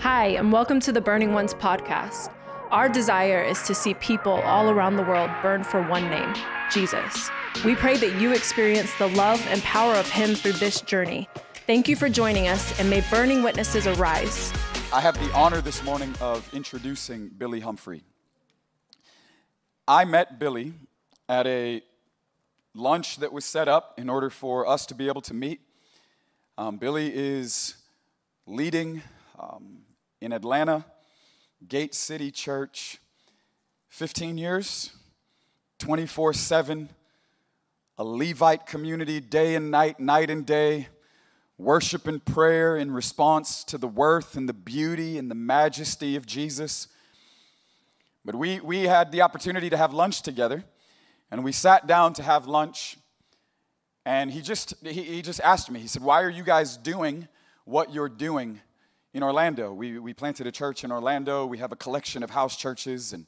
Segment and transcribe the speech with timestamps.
[0.00, 2.32] Hi, and welcome to the Burning Ones podcast.
[2.70, 6.32] Our desire is to see people all around the world burn for one name
[6.70, 7.28] Jesus.
[7.64, 11.28] We pray that you experience the love and power of Him through this journey.
[11.66, 14.52] Thank you for joining us, and may burning witnesses arise.
[14.92, 18.04] I have the honor this morning of introducing Billy Humphrey.
[19.88, 20.74] I met Billy
[21.28, 21.82] at a
[22.72, 25.60] lunch that was set up in order for us to be able to meet.
[26.56, 27.74] Um, Billy is
[28.46, 29.02] leading
[29.40, 29.78] um,
[30.20, 30.84] in Atlanta,
[31.66, 32.98] Gate City Church,
[33.88, 34.90] 15 years,
[35.78, 36.88] 24 7,
[37.98, 40.88] a Levite community, day and night, night and day,
[41.56, 46.26] worship and prayer in response to the worth and the beauty and the majesty of
[46.26, 46.88] Jesus.
[48.24, 50.64] But we, we had the opportunity to have lunch together,
[51.30, 52.98] and we sat down to have lunch.
[54.04, 57.28] And he just, he, he just asked me, he said, Why are you guys doing
[57.64, 58.60] what you're doing
[59.14, 59.72] in Orlando.
[59.72, 61.46] We, we planted a church in Orlando.
[61.46, 63.26] We have a collection of house churches and,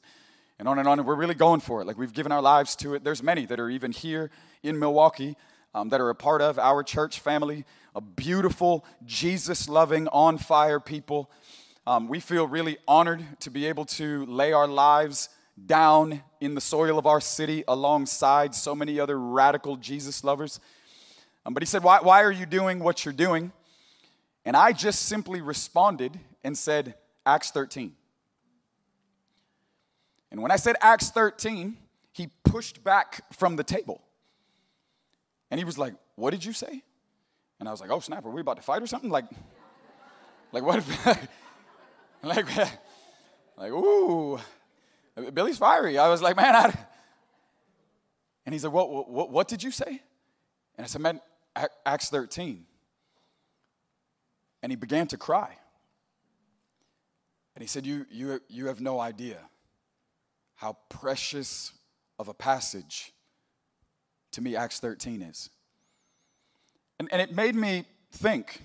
[0.59, 0.99] and on and on.
[0.99, 1.85] And we're really going for it.
[1.85, 3.03] Like we've given our lives to it.
[3.03, 4.29] There's many that are even here
[4.63, 5.35] in Milwaukee
[5.73, 7.65] um, that are a part of our church family,
[7.95, 11.31] a beautiful, Jesus loving, on fire people.
[11.87, 15.29] Um, we feel really honored to be able to lay our lives
[15.65, 20.59] down in the soil of our city alongside so many other radical Jesus lovers.
[21.45, 23.51] Um, but he said, why, why are you doing what you're doing?
[24.45, 27.93] And I just simply responded and said, Acts 13.
[30.31, 31.77] And when I said Acts 13,
[32.13, 34.01] he pushed back from the table.
[35.49, 36.81] And he was like, What did you say?
[37.59, 39.09] And I was like, Oh, snap, are we about to fight or something?
[39.09, 39.25] Like,
[40.51, 41.05] like what if,
[42.23, 42.47] like,
[43.57, 44.39] like, ooh,
[45.33, 45.97] Billy's fiery.
[45.97, 46.73] I was like, Man, I,
[48.45, 50.01] and he said, what, what, what did you say?
[50.77, 51.21] And I said, Man,
[51.85, 52.65] Acts 13
[54.61, 55.55] and he began to cry.
[57.55, 59.37] And he said, You, you, you have no idea
[60.55, 61.73] how precious
[62.19, 63.13] of a passage
[64.31, 65.49] to me Acts 13 is.
[66.99, 68.61] And, and it made me think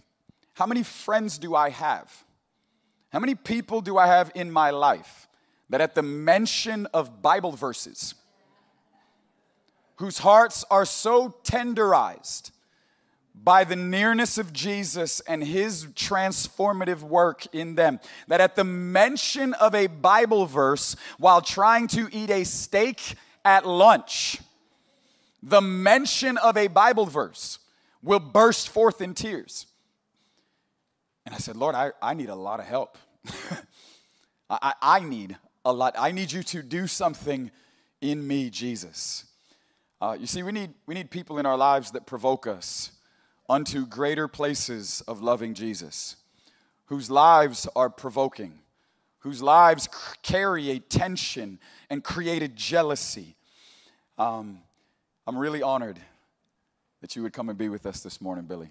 [0.55, 2.25] how many friends do I have?
[3.13, 5.29] How many people do I have in my life
[5.69, 8.15] that at the mention of Bible verses,
[9.97, 12.51] whose hearts are so tenderized
[13.43, 18.01] by the nearness of Jesus and his transformative work in them.
[18.29, 23.15] That at the mention of a Bible verse while trying to eat a steak
[23.45, 24.41] at lunch,
[25.43, 27.59] the mention of a Bible verse
[28.03, 29.67] will burst forth in tears.
[31.25, 32.99] And I said, Lord, I, I need a lot of help.
[34.51, 35.95] I, I need a lot.
[35.99, 37.51] I need you to do something
[38.01, 39.25] in me, Jesus.
[40.01, 42.93] Uh, you see, we need, we need people in our lives that provoke us
[43.49, 46.17] unto greater places of loving Jesus,
[46.87, 48.59] whose lives are provoking,
[49.21, 49.89] whose lives
[50.23, 51.59] carry a tension
[51.91, 53.37] and create a jealousy.
[54.19, 54.61] Um,
[55.27, 55.99] I'm really honored
[57.01, 58.71] that you would come and be with us this morning, Billy.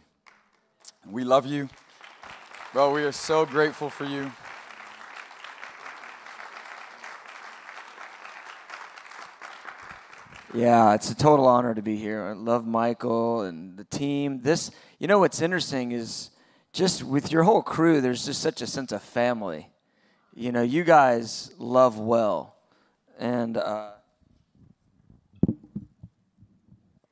[1.10, 1.70] we love you.
[2.74, 4.32] Bro, we are so grateful for you.
[10.56, 12.24] Yeah, it's a total honor to be here.
[12.24, 14.40] I love Michael and the team.
[14.40, 16.30] This, you know, what's interesting is
[16.72, 19.68] just with your whole crew, there's just such a sense of family.
[20.34, 22.56] You know, you guys love well,
[23.20, 23.92] and uh,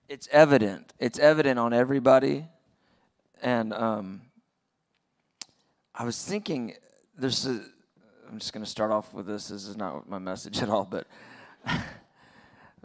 [0.08, 0.94] it's evident.
[0.98, 2.48] It's evident on everybody.
[3.42, 4.22] And um,
[5.94, 6.76] I was thinking,
[7.18, 7.62] there's a.
[8.32, 9.50] I'm just going to start off with this.
[9.50, 11.08] This is not my message at all, but.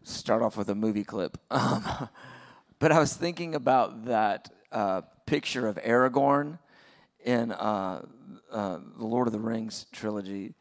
[0.08, 1.38] start off with a movie clip.
[1.50, 2.08] Um,
[2.80, 6.60] but I was thinking about that uh, picture of Aragorn
[7.24, 8.02] in uh,
[8.52, 10.54] uh, the Lord of the Rings trilogy.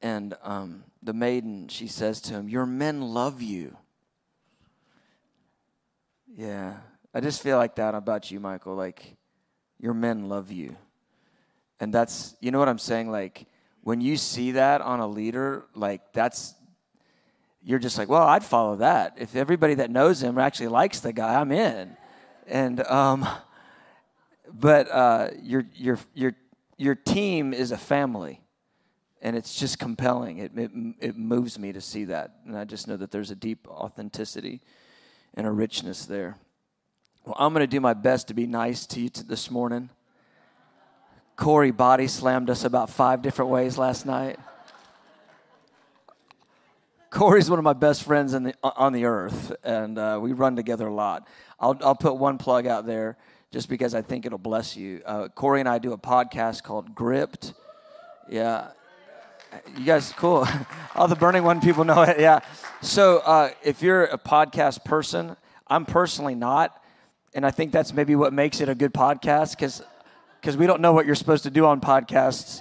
[0.00, 3.76] And um, the maiden, she says to him, Your men love you.
[6.34, 6.78] Yeah,
[7.12, 8.74] I just feel like that about you, Michael.
[8.74, 9.16] Like,
[9.78, 10.76] your men love you.
[11.80, 13.10] And that's, you know what I'm saying?
[13.10, 13.46] Like,
[13.82, 16.54] when you see that on a leader, like, that's
[17.66, 19.16] you're just like, well, I'd follow that.
[19.18, 21.96] If everybody that knows him actually likes the guy, I'm in.
[22.46, 23.26] And um,
[24.52, 26.32] but uh, your your your
[26.76, 28.40] your team is a family,
[29.20, 30.38] and it's just compelling.
[30.38, 30.70] It, it
[31.00, 34.60] it moves me to see that, and I just know that there's a deep authenticity
[35.34, 36.36] and a richness there.
[37.24, 39.90] Well, I'm going to do my best to be nice to you this morning.
[41.34, 44.38] Corey body slammed us about five different ways last night.
[47.16, 50.86] Corey's one of my best friends the, on the earth, and uh, we run together
[50.86, 51.26] a lot.
[51.58, 53.16] I'll, I'll put one plug out there
[53.50, 55.00] just because I think it'll bless you.
[55.06, 57.54] Uh, Corey and I do a podcast called Gripped.
[58.28, 58.68] Yeah.
[59.78, 60.46] You guys, cool.
[60.94, 62.20] All the Burning One people know it.
[62.20, 62.40] Yeah.
[62.82, 65.36] So uh, if you're a podcast person,
[65.68, 66.84] I'm personally not.
[67.32, 69.82] And I think that's maybe what makes it a good podcast because
[70.42, 72.60] because we don't know what you're supposed to do on podcasts.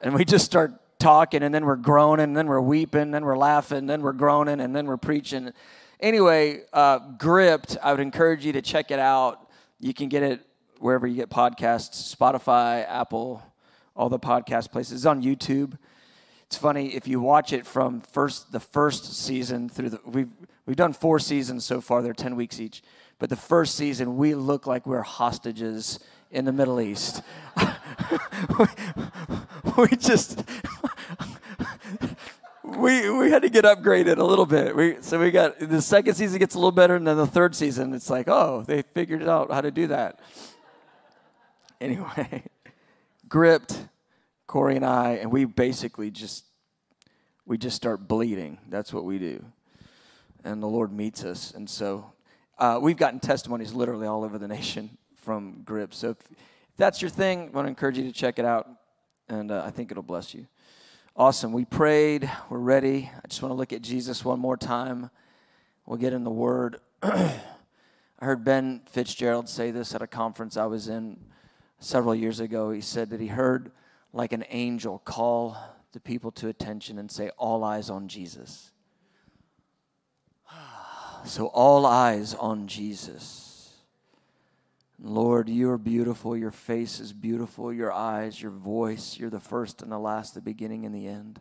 [0.00, 3.24] And we just start talking and then we're groaning and then we're weeping and then
[3.24, 5.52] we're laughing and then we're groaning and then we're preaching.
[5.98, 9.50] Anyway, uh, Gripped, I would encourage you to check it out.
[9.80, 10.46] You can get it
[10.78, 13.42] wherever you get podcasts Spotify, Apple,
[13.96, 14.92] all the podcast places.
[14.92, 15.76] It's on YouTube.
[16.46, 20.30] It's funny if you watch it from first the first season through the we've
[20.66, 22.02] we've done four seasons so far.
[22.02, 22.82] They're ten weeks each,
[23.18, 26.00] but the first season we look like we're hostages
[26.30, 27.22] in the Middle East.
[29.76, 30.42] we just
[32.90, 34.74] we we had to get upgraded a little bit.
[34.74, 37.54] We so we got the second season gets a little better, and then the third
[37.54, 40.20] season it's like oh they figured out how to do that.
[41.80, 42.44] Anyway,
[43.28, 43.78] gripped
[44.46, 46.44] Corey and I, and we basically just
[47.46, 48.58] we just start bleeding.
[48.68, 49.44] That's what we do,
[50.44, 52.12] and the Lord meets us, and so
[52.58, 55.94] uh, we've gotten testimonies literally all over the nation from Grip.
[55.94, 56.16] So if,
[56.76, 58.68] that's your thing, I want to encourage you to check it out,
[59.28, 60.46] and uh, I think it'll bless you.
[61.16, 61.52] Awesome.
[61.52, 62.30] We prayed.
[62.48, 63.10] We're ready.
[63.12, 65.10] I just want to look at Jesus one more time.
[65.84, 66.78] We'll get in the Word.
[67.02, 67.34] I
[68.20, 71.18] heard Ben Fitzgerald say this at a conference I was in
[71.80, 72.70] several years ago.
[72.70, 73.72] He said that he heard
[74.12, 75.56] like an angel call
[75.92, 78.70] the people to attention and say, All eyes on Jesus.
[81.26, 83.39] So, all eyes on Jesus.
[85.02, 86.36] Lord, you are beautiful.
[86.36, 87.72] Your face is beautiful.
[87.72, 91.40] Your eyes, your voice, you're the first and the last, the beginning and the end.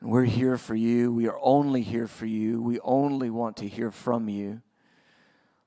[0.00, 1.12] And we're here for you.
[1.12, 2.60] We are only here for you.
[2.60, 4.60] We only want to hear from you.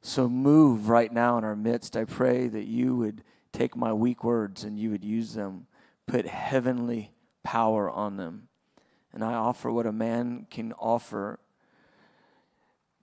[0.02, 1.98] So move right now in our midst.
[1.98, 5.66] I pray that you would take my weak words and you would use them,
[6.06, 7.14] put heavenly
[7.44, 8.48] power on them.
[9.12, 11.40] And I offer what a man can offer,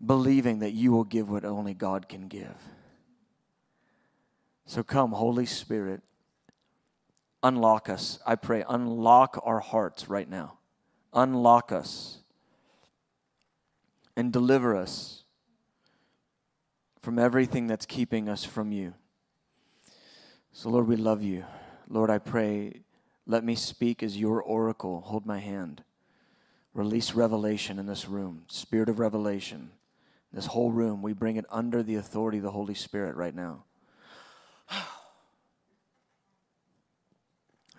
[0.05, 2.57] believing that you will give what only God can give.
[4.71, 6.01] So come, Holy Spirit,
[7.43, 8.21] unlock us.
[8.25, 10.59] I pray, unlock our hearts right now.
[11.13, 12.19] Unlock us
[14.17, 15.25] and deliver us
[17.03, 18.95] from everything that's keeping us from you.
[20.53, 21.47] So, Lord, we love you.
[21.89, 22.83] Lord, I pray,
[23.27, 25.01] let me speak as your oracle.
[25.01, 25.83] Hold my hand.
[26.75, 29.73] Release revelation in this room, spirit of revelation.
[30.33, 33.65] This whole room, we bring it under the authority of the Holy Spirit right now.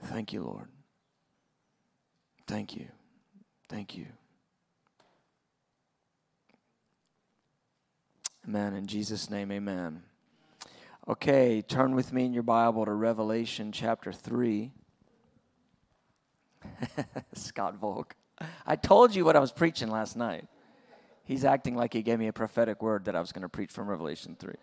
[0.04, 0.68] Thank you, Lord.
[2.48, 2.88] Thank you.
[3.70, 4.08] Thank you.
[8.48, 8.74] Amen.
[8.74, 10.04] In Jesus' name, amen.
[11.08, 14.72] Okay, turn with me in your Bible to Revelation chapter 3.
[17.34, 18.16] Scott Volk.
[18.66, 20.48] I told you what I was preaching last night.
[21.24, 23.72] He's acting like he gave me a prophetic word that I was going to preach
[23.72, 24.54] from Revelation 3.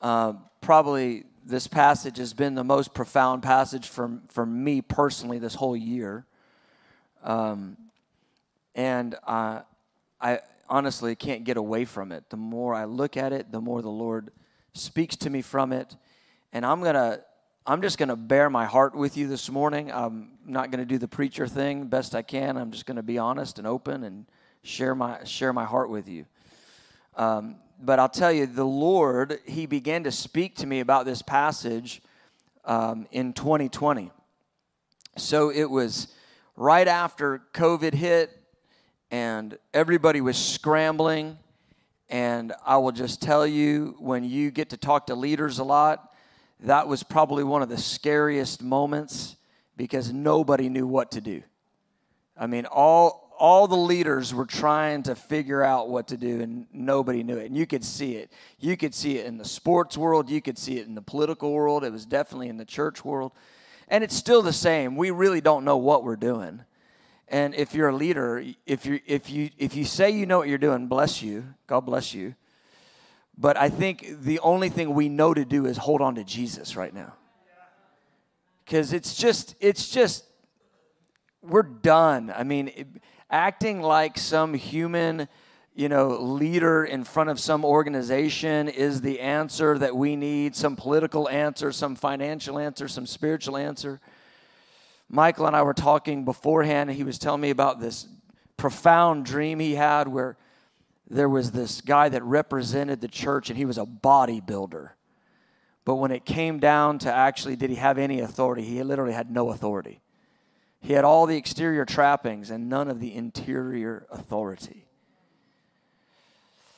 [0.00, 5.54] uh, probably this passage has been the most profound passage for, for me personally this
[5.54, 6.24] whole year.
[7.22, 7.76] Um,
[8.74, 9.60] and uh,
[10.20, 12.30] I honestly can't get away from it.
[12.30, 14.30] The more I look at it, the more the Lord
[14.72, 15.96] speaks to me from it.
[16.52, 17.22] And I'm going to.
[17.68, 19.90] I'm just going to bare my heart with you this morning.
[19.90, 22.56] I'm not going to do the preacher thing best I can.
[22.56, 24.24] I'm just going to be honest and open and
[24.62, 26.26] share my share my heart with you.
[27.16, 31.22] Um, but I'll tell you, the Lord, He began to speak to me about this
[31.22, 32.02] passage
[32.64, 34.10] um, in 2020.
[35.16, 36.08] So it was
[36.56, 38.30] right after COVID hit,
[39.10, 41.38] and everybody was scrambling.
[42.08, 46.12] And I will just tell you, when you get to talk to leaders a lot,
[46.60, 49.36] that was probably one of the scariest moments
[49.76, 51.42] because nobody knew what to do.
[52.36, 56.66] I mean, all all the leaders were trying to figure out what to do and
[56.72, 57.46] nobody knew it.
[57.46, 58.30] And you could see it.
[58.58, 60.30] You could see it in the sports world.
[60.30, 61.84] You could see it in the political world.
[61.84, 63.32] It was definitely in the church world.
[63.88, 64.96] And it's still the same.
[64.96, 66.62] We really don't know what we're doing.
[67.28, 70.48] And if you're a leader if you if you if you say you know what
[70.48, 71.44] you're doing bless you.
[71.66, 72.34] God bless you.
[73.38, 76.76] But i think the only thing we know to do is hold on to jesus
[76.76, 77.14] right now.
[78.64, 80.24] Because it's just it's just
[81.42, 82.32] we're done.
[82.34, 82.86] I mean it,
[83.30, 85.28] acting like some human
[85.76, 90.74] you know, leader in front of some organization is the answer that we need, some
[90.74, 94.00] political answer, some financial answer, some spiritual answer.
[95.10, 98.08] Michael and I were talking beforehand, and he was telling me about this
[98.56, 100.38] profound dream he had where
[101.08, 104.90] there was this guy that represented the church, and he was a bodybuilder.
[105.84, 108.62] But when it came down to actually, did he have any authority?
[108.62, 110.00] He literally had no authority.
[110.80, 114.86] He had all the exterior trappings and none of the interior authority.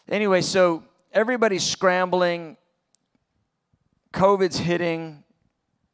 [0.08, 2.56] Anyway, so everybody's scrambling.
[4.12, 5.22] COVID's hitting.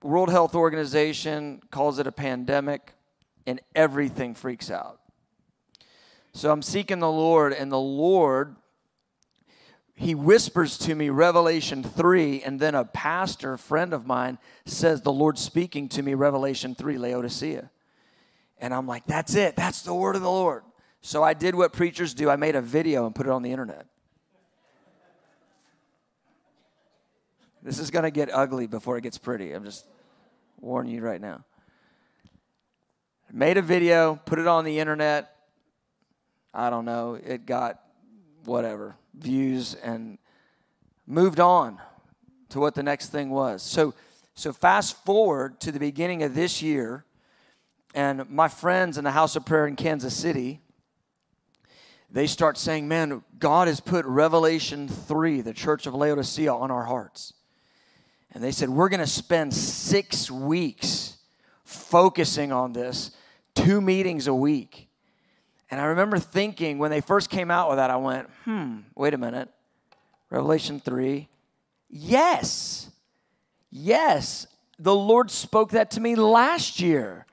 [0.03, 2.93] World Health Organization calls it a pandemic,
[3.47, 5.01] and everything freaks out.
[6.35, 8.55] So I'm seeking the Lord, and the Lord,
[9.95, 15.13] He whispers to me Revelation 3, and then a pastor friend of mine says, The
[15.13, 17.71] Lord speaking to me, Revelation 3, Laodicea.
[18.59, 19.57] And I'm like, That's it.
[19.57, 20.65] That's the word of the Lord.
[21.01, 23.53] So I did what preachers do I made a video and put it on the
[23.53, 23.87] internet.
[27.63, 29.53] This is going to get ugly before it gets pretty.
[29.53, 29.87] I'm just
[30.61, 31.45] warning you right now.
[33.33, 35.35] Made a video, put it on the internet.
[36.53, 37.15] I don't know.
[37.15, 37.81] It got
[38.45, 40.19] whatever views and
[41.07, 41.81] moved on
[42.51, 43.63] to what the next thing was.
[43.63, 43.95] So,
[44.35, 47.05] so fast forward to the beginning of this year,
[47.95, 50.61] and my friends in the House of Prayer in Kansas City,
[52.11, 56.85] they start saying, "Man, God has put Revelation three, the Church of Laodicea, on our
[56.85, 57.35] hearts."
[58.35, 61.17] And they said, We're going to spend six weeks
[61.63, 63.13] focusing on this,
[63.55, 64.89] two meetings a week.
[65.71, 69.15] And I remember thinking when they first came out with that, I went, hmm, wait
[69.15, 69.49] a minute.
[70.31, 71.29] Revelation 3.
[71.89, 72.91] Yes.
[73.71, 74.47] Yes.
[74.79, 77.27] The Lord spoke that to me last year.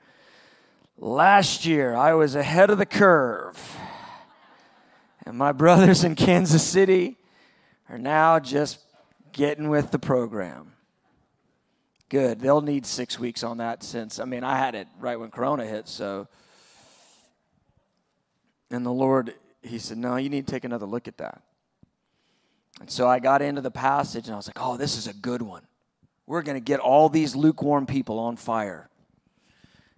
[1.02, 3.58] Last year, I was ahead of the curve.
[5.26, 7.16] And my brothers in Kansas City
[7.88, 8.78] are now just
[9.32, 10.74] getting with the program.
[12.08, 12.38] Good.
[12.38, 15.66] They'll need six weeks on that since, I mean, I had it right when Corona
[15.66, 16.28] hit, so.
[18.70, 21.42] And the Lord, He said, No, you need to take another look at that.
[22.78, 25.14] And so I got into the passage and I was like, Oh, this is a
[25.14, 25.66] good one.
[26.28, 28.88] We're going to get all these lukewarm people on fire.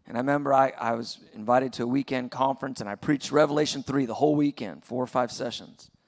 [0.06, 3.82] And I remember I, I was invited to a weekend conference and I preached Revelation
[3.82, 5.90] 3 the whole weekend, four or five sessions.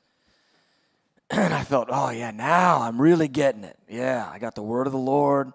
[1.29, 3.77] And I felt, oh, yeah, now I'm really getting it.
[3.89, 5.53] Yeah, I got the word of the Lord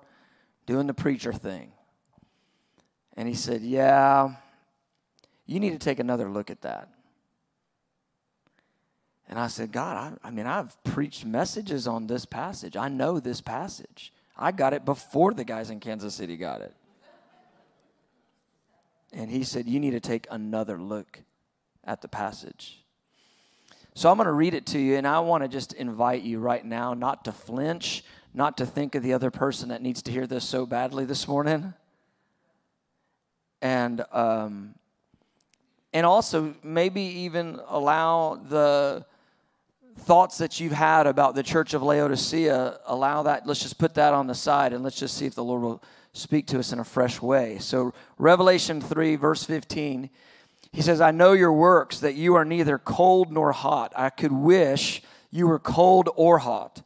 [0.66, 1.72] doing the preacher thing.
[3.16, 4.36] And he said, Yeah,
[5.46, 6.90] you need to take another look at that.
[9.30, 12.76] And I said, God, I, I, mean, I've preached messages on this passage.
[12.76, 14.12] I know this passage.
[14.38, 16.74] I got it before the guys in Kansas City got it.
[19.12, 21.22] And he said, You need to take another look
[21.84, 22.84] at the passage.
[23.94, 26.40] So I'm going to read it to you, and I want to just invite you
[26.40, 28.04] right now not to flinch,
[28.34, 31.28] not to think of the other person that needs to hear this so badly this
[31.28, 31.74] morning.
[33.62, 34.76] And um,
[35.94, 39.06] and also maybe even allow the
[40.02, 44.14] thoughts that you've had about the church of Laodicea, allow that, let's just put that
[44.14, 46.80] on the side and let's just see if the Lord will speak to us in
[46.80, 47.58] a fresh way.
[47.60, 50.10] So, Revelation 3, verse 15,
[50.74, 53.94] he says, I know your works, that you are neither cold nor hot.
[53.96, 56.82] I could wish you were cold or hot.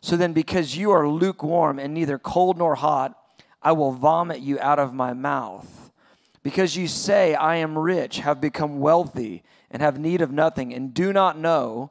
[0.00, 3.18] So then, because you are lukewarm and neither cold nor hot,
[3.62, 5.90] I will vomit you out of my mouth.
[6.42, 10.92] Because you say, I am rich, have become wealthy, and have need of nothing, and
[10.92, 11.90] do not know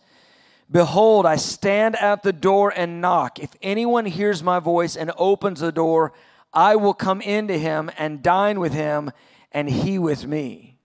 [0.71, 3.39] Behold, I stand at the door and knock.
[3.39, 6.13] If anyone hears my voice and opens the door,
[6.53, 9.11] I will come into him and dine with him,
[9.51, 10.77] and he with me.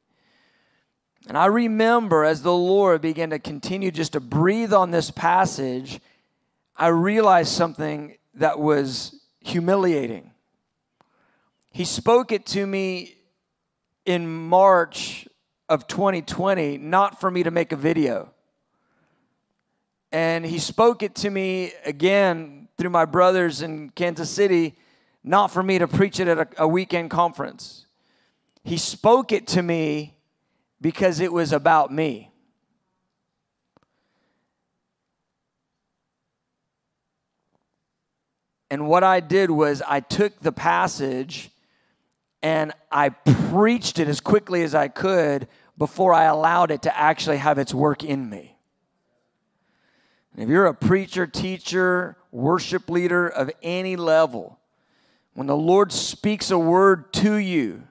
[1.29, 6.01] And I remember as the Lord began to continue just to breathe on this passage,
[6.77, 10.33] I realized something that was humiliating.
[11.73, 13.17] He spoke it to me
[14.05, 15.29] in March
[15.69, 18.33] of 2020, not for me to make a video.
[20.17, 24.75] And he spoke it to me again through my brothers in Kansas City,
[25.23, 27.85] not for me to preach it at a, a weekend conference.
[28.65, 30.15] He spoke it to me
[30.81, 32.31] because it was about me.
[38.71, 41.51] And what I did was I took the passage
[42.43, 45.47] and I preached it as quickly as I could
[45.77, 48.56] before I allowed it to actually have its work in me.
[50.37, 54.59] And if you're a preacher, teacher, worship leader of any level,
[55.33, 57.83] when the Lord speaks a word to you,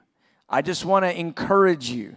[0.48, 2.16] I just want to encourage you.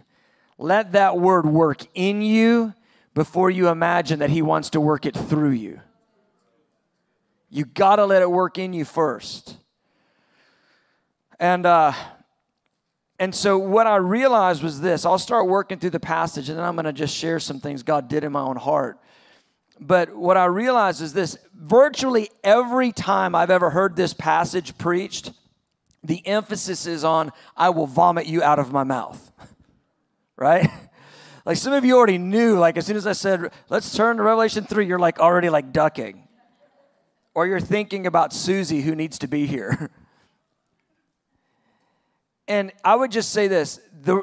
[0.56, 2.74] Let that word work in you
[3.12, 5.80] before you imagine that He wants to work it through you.
[7.48, 9.56] You got to let it work in you first.
[11.40, 11.92] And, uh,
[13.18, 16.64] and so what I realized was this I'll start working through the passage and then
[16.64, 19.00] I'm going to just share some things God did in my own heart.
[19.80, 25.32] But what I realize is this virtually every time I've ever heard this passage preached,
[26.04, 29.32] the emphasis is on, I will vomit you out of my mouth.
[30.36, 30.70] right?
[31.46, 34.22] Like some of you already knew, like as soon as I said, let's turn to
[34.22, 36.28] Revelation 3, you're like already like ducking.
[37.34, 39.90] Or you're thinking about Susie who needs to be here.
[42.48, 44.22] and I would just say this the,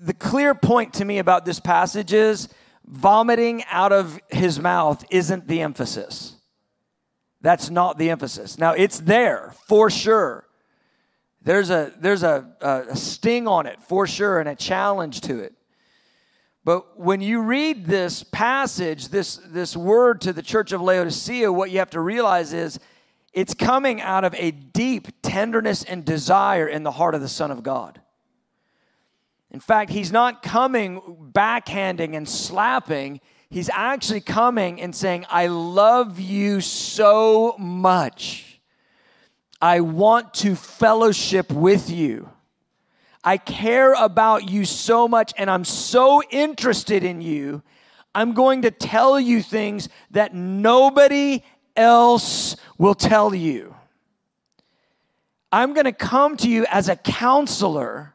[0.00, 2.48] the clear point to me about this passage is
[2.86, 6.36] vomiting out of his mouth isn't the emphasis.
[7.40, 8.58] That's not the emphasis.
[8.58, 10.46] Now, it's there for sure.
[11.42, 15.54] There's a, there's a, a sting on it for sure and a challenge to it.
[16.64, 21.72] But when you read this passage, this, this word to the church of Laodicea, what
[21.72, 22.78] you have to realize is
[23.32, 27.50] it's coming out of a deep tenderness and desire in the heart of the Son
[27.50, 28.00] of God.
[29.52, 33.20] In fact, he's not coming backhanding and slapping.
[33.50, 38.60] He's actually coming and saying, I love you so much.
[39.60, 42.30] I want to fellowship with you.
[43.22, 47.62] I care about you so much and I'm so interested in you.
[48.14, 51.44] I'm going to tell you things that nobody
[51.76, 53.76] else will tell you.
[55.52, 58.14] I'm going to come to you as a counselor.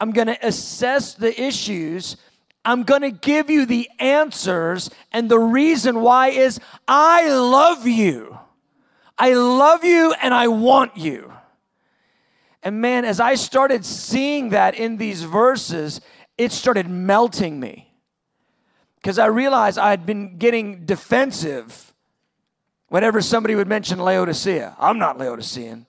[0.00, 2.16] I'm going to assess the issues.
[2.64, 4.90] I'm going to give you the answers.
[5.12, 8.38] And the reason why is I love you.
[9.18, 11.30] I love you and I want you.
[12.62, 16.00] And man, as I started seeing that in these verses,
[16.38, 17.92] it started melting me.
[18.96, 21.94] Because I realized I had been getting defensive
[22.88, 24.76] whenever somebody would mention Laodicea.
[24.78, 25.86] I'm not Laodicean.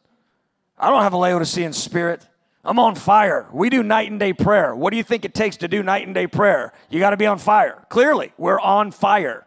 [0.78, 2.26] I don't have a Laodicean spirit.
[2.64, 3.48] I'm on fire.
[3.52, 4.76] We do night and day prayer.
[4.76, 6.74] What do you think it takes to do night and day prayer?
[6.90, 7.84] You got to be on fire.
[7.90, 9.46] Clearly, we're on fire.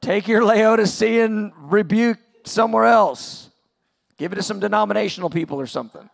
[0.00, 3.50] Take your Laodicean rebuke somewhere else.
[4.18, 6.08] Give it to some denominational people or something.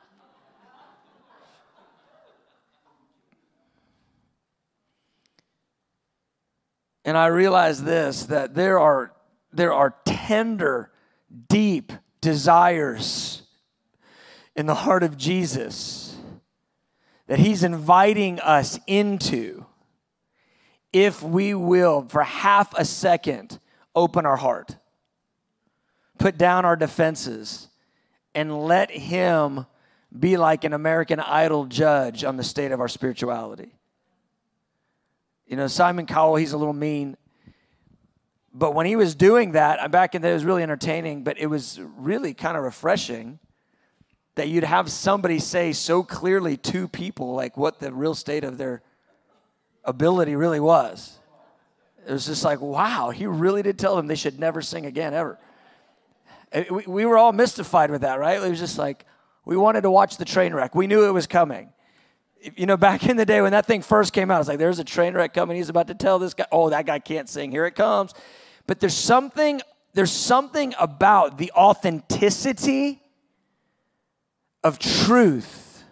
[7.04, 9.12] And I realize this that there are
[9.52, 10.90] there are tender,
[11.48, 13.42] deep desires
[14.56, 16.16] in the heart of Jesus
[17.26, 19.64] that he's inviting us into
[20.92, 23.58] if we will for half a second
[23.94, 24.76] open our heart
[26.22, 27.68] put down our defenses
[28.34, 29.66] and let Him
[30.16, 33.74] be like an American Idol judge on the state of our spirituality.
[35.46, 37.16] You know, Simon Cowell, he's a little mean.
[38.54, 41.46] But when he was doing that, back in there, it was really entertaining, but it
[41.46, 43.38] was really kind of refreshing
[44.34, 48.56] that you'd have somebody say so clearly to people like what the real state of
[48.56, 48.82] their
[49.84, 51.18] ability really was.
[52.06, 55.14] It was just like, wow, he really did tell them they should never sing again,
[55.14, 55.38] ever.
[56.70, 58.42] We, we were all mystified with that, right?
[58.42, 59.04] It was just like,
[59.44, 60.74] we wanted to watch the train wreck.
[60.74, 61.70] We knew it was coming.
[62.56, 64.78] You know, back in the day when that thing first came out, it's like, there's
[64.78, 65.56] a train wreck coming.
[65.56, 67.50] He's about to tell this guy, oh, that guy can't sing.
[67.50, 68.14] Here it comes.
[68.66, 69.60] But there's something,
[69.92, 73.01] there's something about the authenticity
[74.64, 75.84] of truth.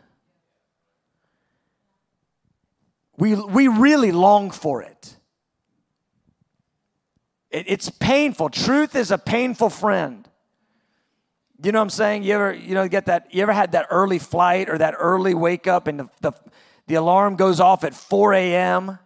[3.16, 5.16] We, we really long for it.
[7.50, 7.66] it.
[7.68, 8.48] It's painful.
[8.50, 10.26] Truth is a painful friend.
[11.62, 12.22] You know what I'm saying?
[12.22, 15.34] You ever, you know, get that, you ever had that early flight or that early
[15.34, 16.32] wake up and the, the,
[16.86, 18.98] the alarm goes off at 4 a.m.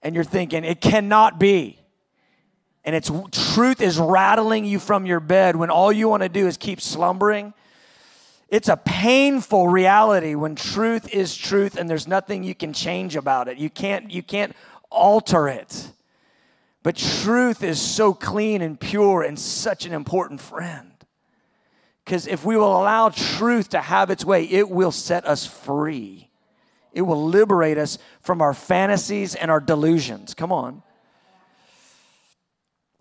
[0.00, 1.78] and you're thinking, it cannot be.
[2.84, 3.10] And it's
[3.54, 6.80] truth is rattling you from your bed when all you want to do is keep
[6.80, 7.52] slumbering.
[8.48, 13.48] It's a painful reality when truth is truth and there's nothing you can change about
[13.48, 13.58] it.
[13.58, 14.54] You can't, you can't
[14.90, 15.90] alter it.
[16.82, 20.92] But truth is so clean and pure and such an important friend.
[22.04, 26.30] Because if we will allow truth to have its way, it will set us free.
[26.92, 30.34] It will liberate us from our fantasies and our delusions.
[30.34, 30.83] Come on.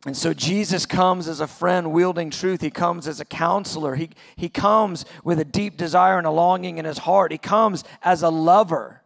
[0.05, 2.59] And so Jesus comes as a friend wielding truth.
[2.59, 3.95] He comes as a counselor.
[3.95, 7.31] He, he comes with a deep desire and a longing in his heart.
[7.31, 9.01] He comes as a lover.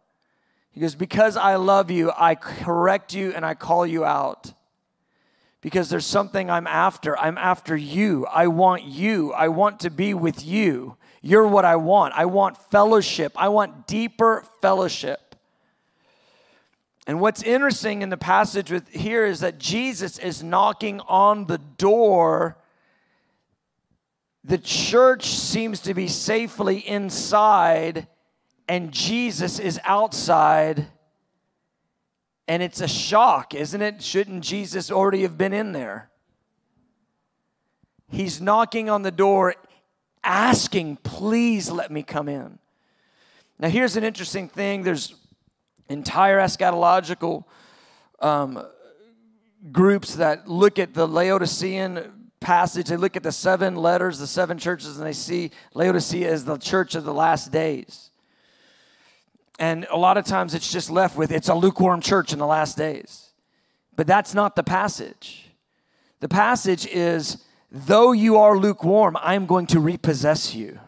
[0.72, 4.52] He goes, Because I love you, I correct you and I call you out.
[5.60, 7.18] because there's something I'm after.
[7.18, 8.26] I'm after you.
[8.26, 9.32] I want you.
[9.32, 10.96] I want to be with you.
[11.20, 12.14] You're what I want.
[12.14, 13.32] I want fellowship.
[13.36, 15.27] I want deeper fellowship.
[17.08, 21.56] And what's interesting in the passage with here is that Jesus is knocking on the
[21.56, 22.58] door.
[24.44, 28.08] The church seems to be safely inside,
[28.68, 30.86] and Jesus is outside.
[32.46, 34.02] And it's a shock, isn't it?
[34.02, 36.10] Shouldn't Jesus already have been in there?
[38.10, 39.54] He's knocking on the door
[40.22, 42.58] asking, please let me come in.
[43.58, 45.14] Now, here's an interesting thing there's
[45.88, 47.44] entire eschatological
[48.20, 48.64] um,
[49.72, 54.58] groups that look at the Laodicean passage, they look at the seven letters, the seven
[54.58, 58.10] churches, and they see Laodicea as the church of the last days.
[59.58, 62.46] And a lot of times it's just left with it's a lukewarm church in the
[62.46, 63.30] last days.
[63.96, 65.50] But that's not the passage.
[66.20, 70.78] The passage is Though you are lukewarm, I am going to repossess you.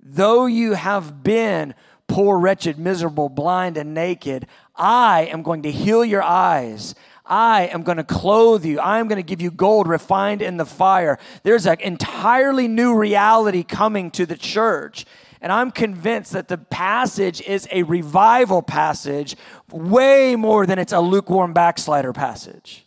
[0.00, 1.74] Though you have been
[2.12, 4.46] poor, wretched, miserable, blind, and naked,
[4.76, 6.94] I am going to heal your eyes.
[7.24, 8.78] I am going to clothe you.
[8.80, 11.18] I am going to give you gold refined in the fire.
[11.42, 15.06] There's an entirely new reality coming to the church.
[15.40, 19.34] And I'm convinced that the passage is a revival passage
[19.70, 22.84] way more than it's a lukewarm backslider passage.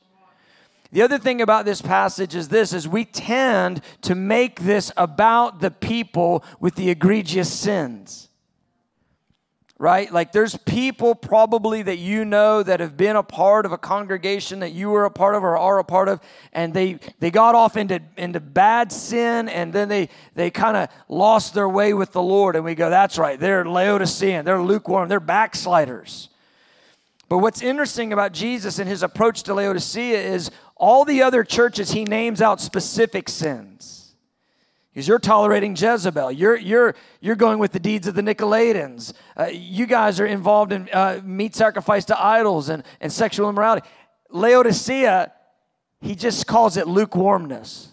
[0.91, 5.61] The other thing about this passage is this is we tend to make this about
[5.61, 8.29] the people with the egregious sins.
[9.77, 10.09] Right?
[10.09, 14.61] Like there's people probably that you know that have been a part of a congregation
[14.61, 16.21] that you were a part of or are a part of
[16.53, 20.87] and they they got off into into bad sin and then they they kind of
[21.09, 23.37] lost their way with the Lord and we go that's right.
[23.37, 26.29] They're Laodicean, they're lukewarm, they're backsliders.
[27.27, 31.91] But what's interesting about Jesus and his approach to Laodicea is all the other churches,
[31.91, 34.04] he names out specific sins.
[34.95, 36.31] Because you're tolerating Jezebel.
[36.31, 39.11] You're, you're, you're going with the deeds of the Nicolaitans.
[39.35, 43.85] Uh, you guys are involved in uh, meat sacrifice to idols and, and sexual immorality.
[44.29, 45.33] Laodicea,
[45.99, 47.89] he just calls it lukewarmness.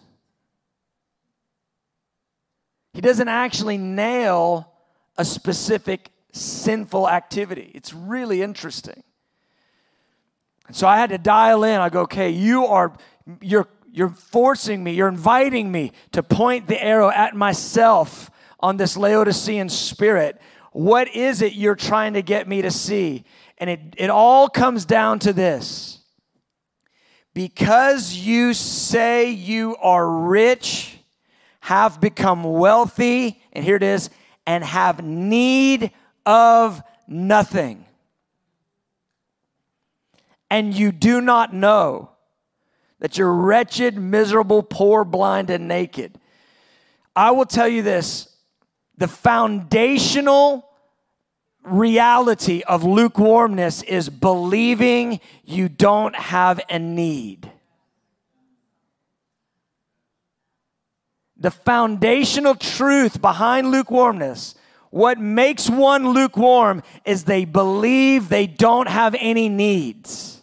[2.92, 4.72] He doesn't actually nail
[5.18, 7.72] a specific sinful activity.
[7.74, 9.02] It's really interesting.
[10.68, 11.80] And so I had to dial in.
[11.80, 12.96] I go, okay, you are,
[13.40, 18.96] you're, you're forcing me, you're inviting me to point the arrow at myself on this
[18.96, 20.40] Laodicean spirit.
[20.72, 23.24] What is it you're trying to get me to see?
[23.58, 25.98] And it, it all comes down to this.
[27.34, 30.98] Because you say you are rich,
[31.60, 34.10] have become wealthy, and here it is,
[34.46, 35.92] and have need
[36.26, 37.84] of nothing
[40.52, 42.10] and you do not know
[43.02, 46.16] that you're wretched, miserable, poor, blind, and naked.
[47.16, 48.28] I will tell you this
[48.96, 50.68] the foundational
[51.64, 57.50] reality of lukewarmness is believing you don't have a need.
[61.36, 64.54] The foundational truth behind lukewarmness,
[64.90, 70.40] what makes one lukewarm, is they believe they don't have any needs.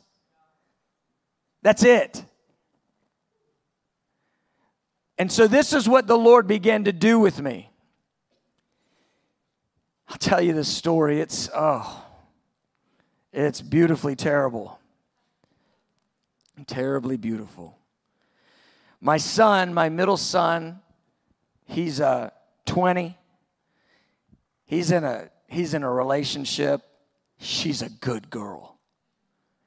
[1.61, 2.25] That's it.
[5.19, 7.69] And so, this is what the Lord began to do with me.
[10.08, 11.19] I'll tell you this story.
[11.19, 12.05] It's, oh,
[13.34, 14.79] it's beautifully terrible.
[16.67, 17.77] Terribly beautiful.
[19.01, 20.79] My son, my middle son,
[21.65, 22.29] he's uh,
[22.65, 23.17] 20.
[24.65, 26.82] He's in a he's in a relationship.
[27.39, 28.77] She's a good girl.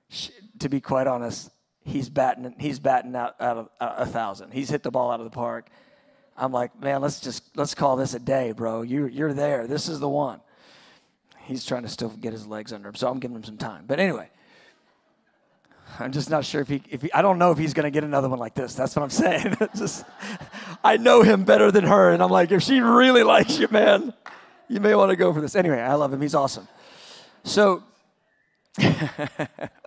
[0.08, 1.50] She, to be quite honest,
[1.84, 4.52] he's batting he's batting out, out of uh, a thousand.
[4.52, 5.68] He's hit the ball out of the park.
[6.36, 8.82] I'm like, man, let's just let's call this a day, bro.
[8.82, 9.66] You you're there.
[9.66, 10.40] This is the one.
[11.44, 13.84] He's trying to still get his legs under him, so I'm giving him some time.
[13.86, 14.30] But anyway,
[15.98, 18.04] I'm just not sure if he if he, I don't know if he's to get
[18.04, 18.74] another one like this.
[18.74, 19.56] That's what I'm saying.
[19.76, 20.04] just
[20.82, 24.14] I know him better than her, and I'm like, if she really likes you, man,
[24.68, 25.56] you may want to go for this.
[25.56, 26.20] Anyway, I love him.
[26.20, 26.68] He's awesome.
[27.44, 27.82] So.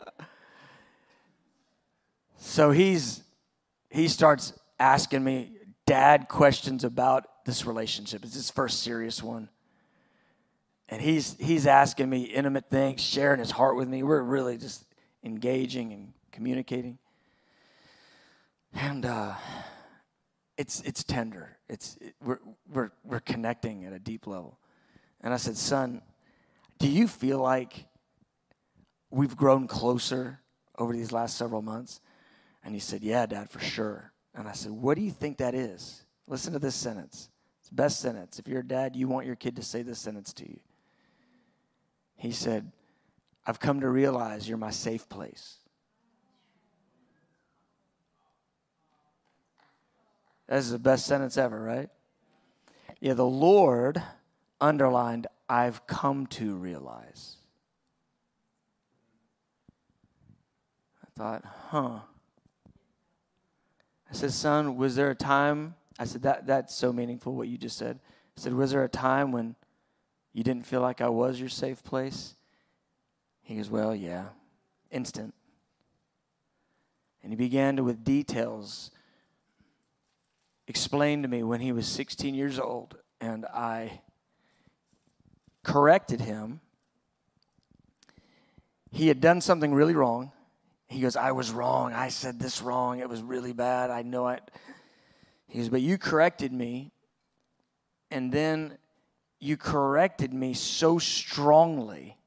[2.56, 3.22] So he's
[3.90, 5.52] he starts asking me
[5.86, 8.24] dad questions about this relationship.
[8.24, 9.50] It's his first serious one.
[10.88, 14.04] And he's he's asking me intimate things, sharing his heart with me.
[14.04, 14.86] We're really just
[15.22, 16.98] engaging and communicating.
[18.74, 19.34] And uh,
[20.58, 21.58] it's it's tender.
[21.68, 22.40] It's it, we're
[22.72, 24.58] we're we're connecting at a deep level.
[25.20, 26.02] And I said, "Son,
[26.80, 27.84] do you feel like
[29.10, 30.40] we've grown closer
[30.78, 32.00] over these last several months?
[32.66, 34.12] And he said, Yeah, Dad, for sure.
[34.34, 36.04] And I said, What do you think that is?
[36.28, 37.30] Listen to this sentence.
[37.60, 38.40] It's the best sentence.
[38.40, 40.60] If you're a dad, you want your kid to say this sentence to you.
[42.16, 42.72] He said,
[43.46, 45.58] I've come to realize you're my safe place.
[50.48, 51.90] That's the best sentence ever, right?
[53.00, 54.02] Yeah, the Lord
[54.60, 57.38] underlined, I've come to realize.
[61.04, 62.00] I thought, huh.
[64.10, 65.76] I said, son, was there a time?
[65.98, 68.00] I said, that, that's so meaningful what you just said.
[68.38, 69.56] I said, was there a time when
[70.34, 72.36] you didn't feel like I was your safe place?
[73.42, 74.26] He goes, well, yeah,
[74.92, 75.34] instant.
[77.24, 78.92] And he began to, with details,
[80.68, 84.02] explain to me when he was 16 years old, and I
[85.64, 86.60] corrected him.
[88.92, 90.32] He had done something really wrong.
[90.88, 91.94] He goes, I was wrong.
[91.94, 93.00] I said this wrong.
[93.00, 93.90] It was really bad.
[93.90, 94.52] I know it.
[95.48, 96.92] He goes, But you corrected me.
[98.12, 98.78] And then
[99.40, 102.18] you corrected me so strongly.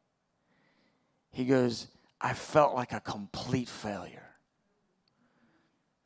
[1.31, 1.87] He goes,
[2.21, 4.29] I felt like a complete failure.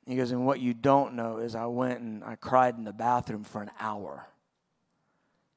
[0.06, 2.92] He goes, And what you don't know is I went and I cried in the
[2.92, 4.26] bathroom for an hour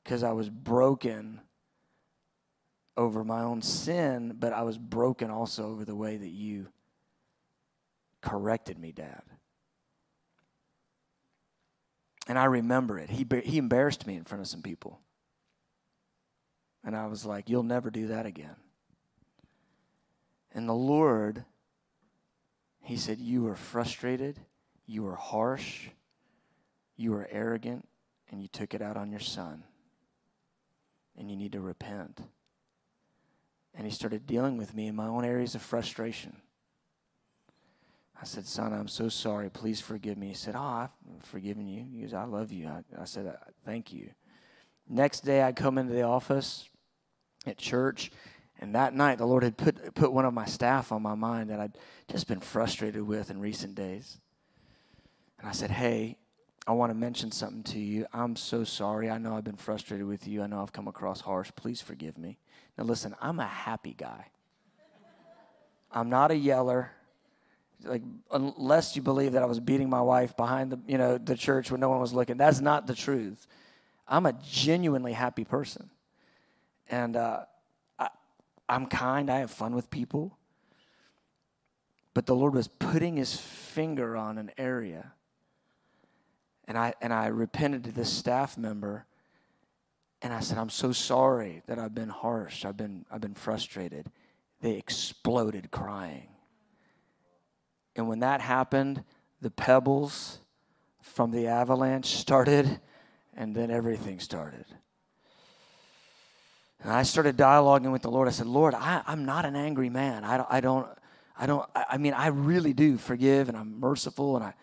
[0.04, 1.42] because I was broken
[2.96, 6.68] over my own sin, but I was broken also over the way that you
[8.26, 9.22] corrected me, Dad.
[12.28, 13.10] And I remember it.
[13.10, 15.00] He, he embarrassed me in front of some people.
[16.84, 18.56] And I was like, You'll never do that again.
[20.54, 21.46] And the Lord,
[22.82, 24.40] He said, You were frustrated,
[24.88, 25.90] you were harsh,
[26.98, 27.88] you were arrogant,
[28.32, 29.64] and you took it out on your son.
[31.18, 32.22] And you need to repent.
[33.76, 36.38] And He started dealing with me in my own areas of frustration.
[38.20, 39.50] I said, Son, I'm so sorry.
[39.50, 40.30] Please forgive me.
[40.30, 40.90] He said, Oh, I've
[41.22, 41.86] forgiven you.
[41.92, 42.68] He goes, I love you.
[42.68, 44.10] I, I said, Thank you.
[44.88, 46.70] Next day, I come into the office
[47.46, 48.12] at church,
[48.60, 51.50] and that night, the Lord had put, put one of my staff on my mind
[51.50, 51.78] that I'd
[52.10, 54.20] just been frustrated with in recent days.
[55.40, 56.18] And I said, Hey,
[56.68, 58.08] I want to mention something to you.
[58.14, 59.10] I'm so sorry.
[59.10, 60.42] I know I've been frustrated with you.
[60.42, 61.52] I know I've come across harsh.
[61.56, 62.40] Please forgive me.
[62.78, 64.28] Now, listen, I'm a happy guy.
[65.92, 66.92] I'm not a yeller
[67.84, 71.36] like unless you believe that I was beating my wife behind the you know the
[71.36, 72.38] church when no one was looking.
[72.38, 73.48] That's not the truth.
[74.08, 75.90] I'm a genuinely happy person,
[76.90, 77.46] and uh,
[77.98, 78.10] I,
[78.70, 79.30] I'm kind.
[79.30, 80.38] I have fun with people.
[82.14, 85.14] But the Lord was putting His finger on an area,
[86.68, 89.06] and I and I repented to this staff member,
[90.22, 92.66] and I said, "I'm so sorry that I've been harsh.
[92.66, 94.12] I've been I've been frustrated."
[94.62, 96.30] They exploded crying
[97.96, 99.04] and when that happened,
[99.42, 100.40] the pebbles
[101.02, 102.80] from the avalanche started,
[103.36, 104.66] and then everything started.
[106.84, 108.28] And I started dialoguing with the Lord.
[108.28, 110.24] I said, Lord, I, am not an angry man.
[110.24, 110.88] I don't, I don't,
[111.38, 114.36] I don't, I mean, I really do forgive and I'm merciful.
[114.36, 114.54] And I,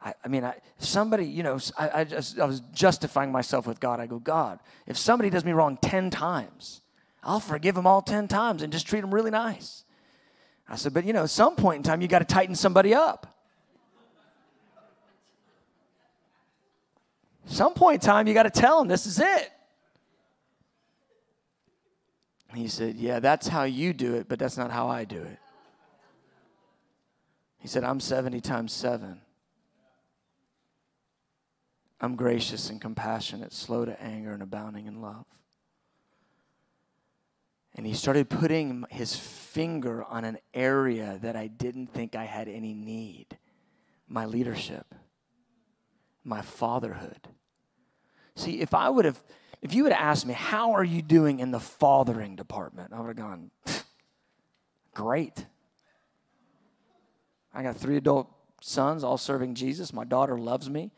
[0.00, 3.80] I, I mean, I, somebody, you know, I, I, just, I was justifying myself with
[3.80, 3.98] God.
[3.98, 6.82] I go, God, if somebody does me wrong 10 times,
[7.22, 9.83] I'll forgive them all 10 times and just treat them really nice.
[10.68, 12.94] I said, but you know, at some point in time, you got to tighten somebody
[12.94, 13.34] up.
[17.46, 19.50] Some point in time, you got to tell them this is it.
[22.54, 25.38] He said, Yeah, that's how you do it, but that's not how I do it.
[27.58, 29.20] He said, I'm 70 times 7.
[32.00, 35.24] I'm gracious and compassionate, slow to anger, and abounding in love.
[37.74, 42.48] And he started putting his finger on an area that I didn't think I had
[42.48, 43.38] any need
[44.06, 44.94] my leadership,
[46.22, 47.28] my fatherhood.
[48.36, 49.22] See, if I would have,
[49.62, 52.92] if you would have asked me, how are you doing in the fathering department?
[52.92, 53.50] I would have gone,
[54.92, 55.46] great.
[57.52, 59.92] I got three adult sons all serving Jesus.
[59.92, 60.90] My daughter loves me.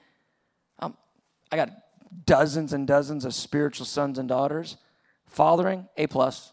[0.79, 0.97] Um,
[1.53, 1.71] I got
[2.25, 4.77] dozens and dozens of spiritual sons and daughters.
[5.27, 6.53] Fathering, A plus.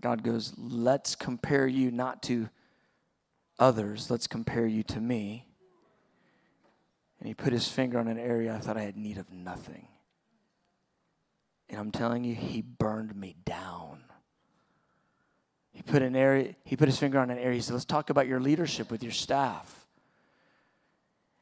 [0.00, 2.48] God goes, let's compare you not to
[3.58, 5.46] others, let's compare you to me.
[7.18, 9.88] And he put his finger on an area I thought I had need of nothing.
[11.68, 14.00] And I'm telling you, he burned me down.
[15.72, 17.56] He put an area, he put his finger on an area.
[17.56, 19.86] He said, Let's talk about your leadership with your staff.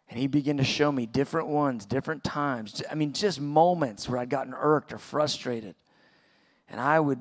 [0.09, 2.83] And he began to show me different ones, different times.
[2.91, 5.75] I mean, just moments where I'd gotten irked or frustrated.
[6.69, 7.21] And I would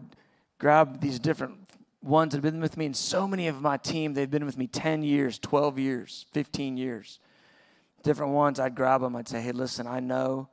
[0.63, 1.58] grab these different
[2.02, 4.58] ones that have been with me, and so many of my team, they've been with
[4.58, 7.19] me 10 years, 12 years, 15 years.
[8.02, 10.47] Different ones, I'd grab them, I'd say, hey, listen, I know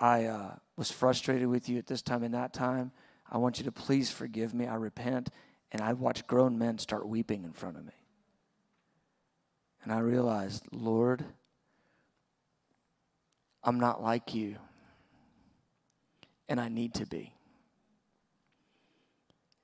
[0.00, 2.92] I uh, was frustrated with you at this time and that time.
[3.30, 4.66] I want you to please forgive me.
[4.66, 5.28] I repent.
[5.70, 7.92] And I watched grown men start weeping in front of me.
[9.84, 11.26] And I realized, Lord,
[13.62, 14.56] I'm not like you.
[16.48, 17.35] And I need to be.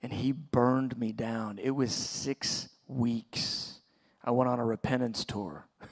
[0.03, 1.59] And he burned me down.
[1.62, 3.81] It was six weeks.
[4.25, 5.67] I went on a repentance tour.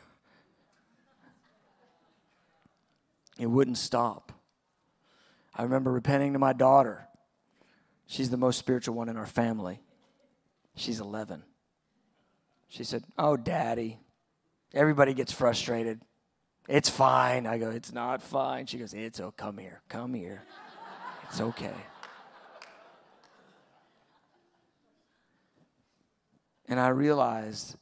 [3.38, 4.32] it wouldn't stop.
[5.54, 7.06] I remember repenting to my daughter.
[8.06, 9.80] She's the most spiritual one in our family.
[10.74, 11.42] She's 11.
[12.68, 13.98] She said, Oh, daddy,
[14.72, 16.00] everybody gets frustrated.
[16.68, 17.46] It's fine.
[17.46, 18.66] I go, It's not fine.
[18.66, 20.42] She goes, It's oh, come here, come here.
[21.28, 21.74] It's okay.
[26.70, 27.76] And I realized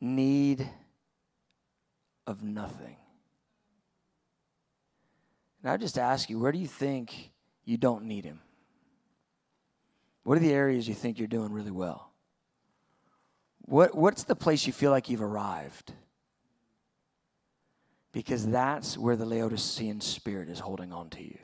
[0.00, 0.68] need
[2.26, 2.96] of nothing.
[5.62, 7.30] And I just ask you, where do you think
[7.64, 8.40] you don't need him?
[10.24, 12.12] What are the areas you think you're doing really well?
[13.62, 15.92] What, what's the place you feel like you've arrived?
[18.12, 21.38] Because that's where the Laodicean spirit is holding on to you.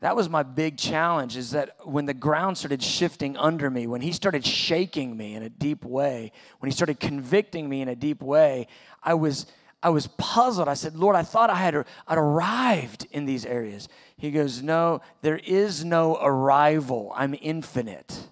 [0.00, 4.02] That was my big challenge is that when the ground started shifting under me, when
[4.02, 7.96] he started shaking me in a deep way, when he started convicting me in a
[7.96, 8.68] deep way,
[9.02, 9.46] I was
[9.82, 10.68] I was puzzled.
[10.68, 13.88] I said, Lord, I thought I had I'd arrived in these areas.
[14.16, 17.12] He goes, No, there is no arrival.
[17.14, 18.28] I'm infinite.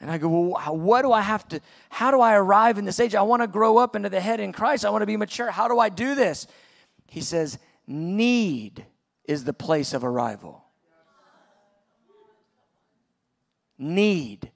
[0.00, 3.00] And I go, Well, what do I have to, how do I arrive in this
[3.00, 3.14] age?
[3.14, 4.84] I want to grow up into the head in Christ.
[4.84, 5.50] I want to be mature.
[5.50, 6.46] How do I do this?
[7.06, 8.84] He says, Need
[9.24, 10.64] is the place of arrival.
[13.78, 14.50] Need.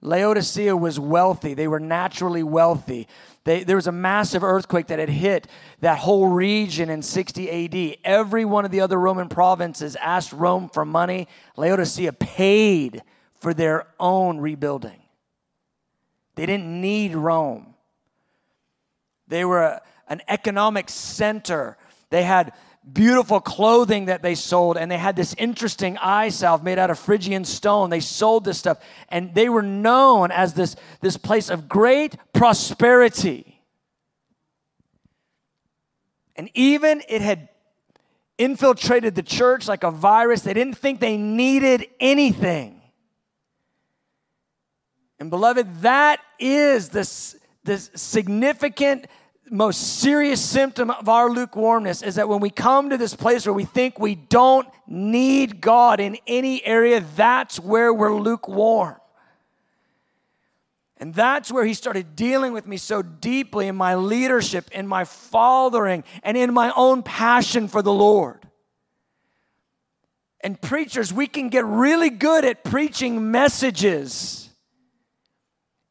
[0.00, 1.54] Laodicea was wealthy.
[1.54, 3.08] They were naturally wealthy.
[3.44, 5.48] They, there was a massive earthquake that had hit
[5.80, 7.98] that whole region in 60 AD.
[8.04, 11.26] Every one of the other Roman provinces asked Rome for money.
[11.56, 13.02] Laodicea paid
[13.34, 15.02] for their own rebuilding.
[16.34, 17.74] They didn't need Rome.
[19.28, 21.76] They were a, an economic center.
[22.14, 22.52] They had
[22.92, 26.96] beautiful clothing that they sold, and they had this interesting eye salve made out of
[26.96, 27.90] Phrygian stone.
[27.90, 33.60] They sold this stuff, and they were known as this, this place of great prosperity.
[36.36, 37.48] And even it had
[38.38, 42.80] infiltrated the church like a virus, they didn't think they needed anything.
[45.18, 47.00] And beloved, that is the,
[47.64, 49.08] the significant
[49.50, 53.52] most serious symptom of our lukewarmness is that when we come to this place where
[53.52, 58.96] we think we don't need God in any area, that's where we're lukewarm.
[60.96, 65.04] And that's where he started dealing with me so deeply in my leadership, in my
[65.04, 68.48] fathering, and in my own passion for the Lord.
[70.40, 74.48] And preachers, we can get really good at preaching messages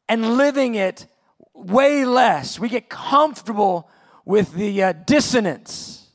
[0.08, 1.06] and living it
[1.54, 2.58] way less.
[2.58, 3.88] We get comfortable
[4.24, 6.08] with the uh, dissonance.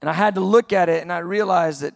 [0.00, 1.94] And I had to look at it and I realized that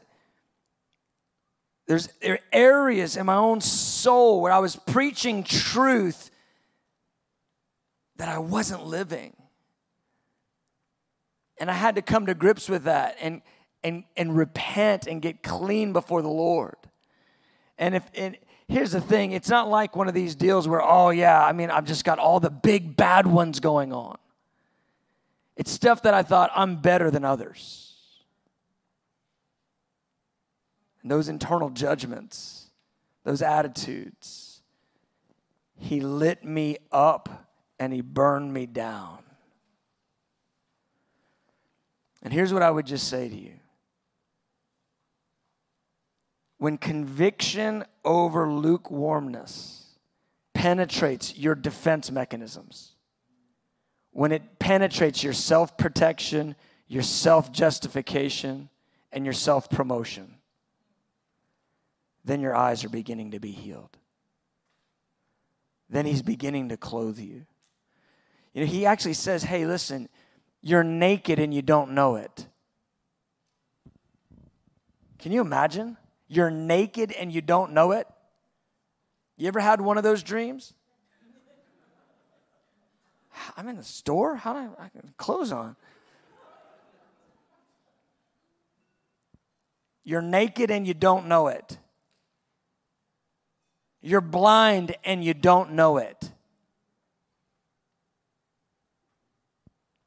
[1.86, 6.30] there's there are areas in my own soul where I was preaching truth
[8.16, 9.34] that I wasn't living.
[11.60, 13.42] And I had to come to grips with that and
[13.84, 16.76] and and repent and get clean before the Lord.
[17.78, 18.36] And if and
[18.72, 21.70] here's the thing it's not like one of these deals where, oh, yeah, I mean,
[21.70, 24.18] I've just got all the big bad ones going on.
[25.56, 27.94] It's stuff that I thought I'm better than others.
[31.02, 32.66] And those internal judgments,
[33.24, 34.62] those attitudes,
[35.78, 39.18] he lit me up and he burned me down.
[42.22, 43.54] And here's what I would just say to you
[46.62, 49.84] when conviction over lukewarmness
[50.54, 52.92] penetrates your defense mechanisms,
[54.12, 56.54] when it penetrates your self protection,
[56.86, 58.68] your self justification,
[59.10, 60.36] and your self promotion,
[62.24, 63.98] then your eyes are beginning to be healed.
[65.90, 67.44] Then he's beginning to clothe you.
[68.54, 70.08] You know, he actually says, hey, listen,
[70.60, 72.46] you're naked and you don't know it.
[75.18, 75.96] Can you imagine?
[76.32, 78.06] You're naked and you don't know it.
[79.36, 80.72] You ever had one of those dreams?
[83.54, 84.36] I'm in the store.
[84.36, 85.76] How do I, I clothes on?
[90.04, 91.76] You're naked and you don't know it.
[94.00, 96.30] You're blind and you don't know it.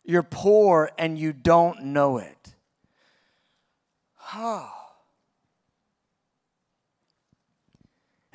[0.04, 2.56] You're poor and you don't know it.
[4.38, 4.85] Oh.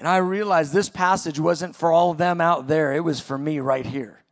[0.01, 3.37] And I realized this passage wasn't for all of them out there, it was for
[3.37, 4.25] me right here.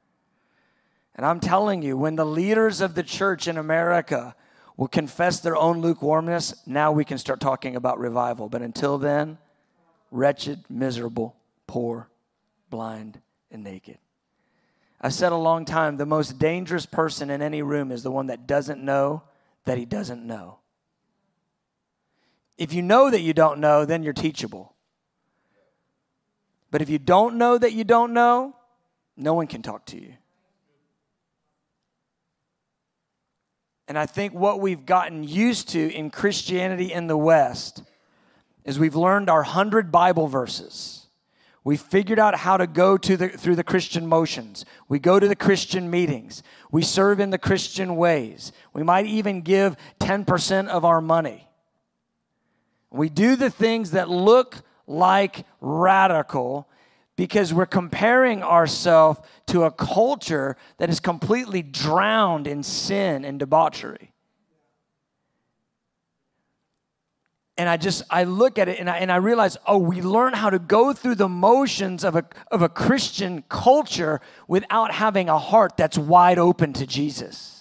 [1.15, 4.35] And I'm telling you, when the leaders of the church in America
[4.79, 8.49] will confess their own lukewarmness, now we can start talking about revival.
[8.49, 9.37] But until then,
[10.11, 12.09] wretched, miserable, poor,
[12.71, 13.99] blind, and naked.
[15.03, 18.29] I've said a long time the most dangerous person in any room is the one
[18.29, 19.23] that doesn't know
[19.67, 20.61] that he doesn't know.
[22.57, 24.75] If you know that you don't know, then you're teachable.
[26.71, 28.55] But if you don't know that you don't know,
[29.17, 30.15] no one can talk to you.
[33.89, 37.83] And I think what we've gotten used to in Christianity in the West
[38.65, 41.07] is we've learned our 100 Bible verses.
[41.65, 44.67] We figured out how to go to the, through the Christian motions.
[44.89, 46.43] We go to the Christian meetings.
[46.71, 48.53] We serve in the Christian ways.
[48.75, 51.49] We might even give 10% of our money.
[52.91, 54.57] We do the things that look
[54.89, 56.69] like radical
[57.17, 64.13] because we're comparing ourselves to a culture that is completely drowned in sin and debauchery.
[67.59, 70.33] and I just I look at it and I, and I realize oh we learn
[70.33, 75.39] how to go through the motions of a of a Christian culture without having a
[75.39, 77.58] heart that's wide open to Jesus.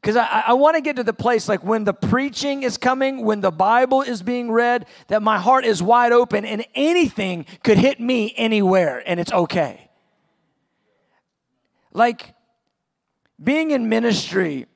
[0.00, 3.24] Because I, I want to get to the place like when the preaching is coming,
[3.24, 7.76] when the Bible is being read, that my heart is wide open and anything could
[7.76, 9.90] hit me anywhere and it's okay.
[11.92, 12.34] Like
[13.42, 14.66] being in ministry,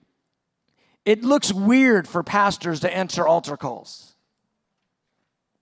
[1.07, 4.15] it looks weird for pastors to answer altar calls.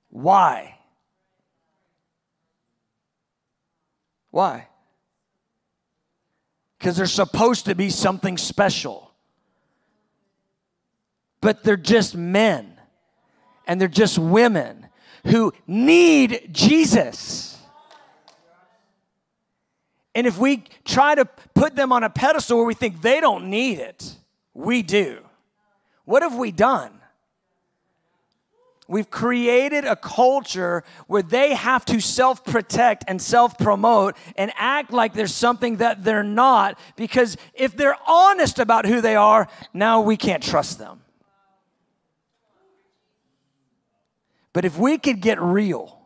[0.09, 0.79] Why?
[4.31, 4.69] Why?
[6.79, 9.12] Because they're supposed to be something special.
[11.43, 12.81] But they're just men
[13.67, 14.87] and they're just women
[15.27, 17.59] who need Jesus.
[20.15, 21.25] And if we try to
[21.55, 24.17] put them on a pedestal where we think they don't need it,
[24.55, 25.19] we do.
[26.05, 26.93] What have we done?
[28.89, 34.93] We've created a culture where they have to self protect and self promote and act
[34.93, 40.03] like there's something that they're not because if they're honest about who they are, now
[40.03, 41.01] we can't trust them.
[44.53, 45.99] But if we could get real,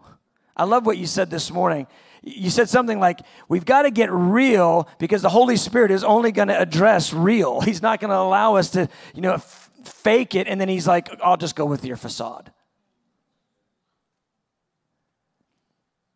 [0.56, 1.86] I love what you said this morning.
[2.22, 6.32] You said something like, We've got to get real because the Holy Spirit is only
[6.32, 7.60] going to address real.
[7.62, 9.38] He's not going to allow us to, you know,
[9.86, 12.52] fake it, and then he's like, I'll just go with your facade.